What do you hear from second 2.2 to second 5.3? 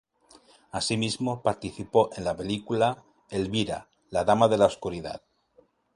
la película "Elvira, la dama de la Oscuridad".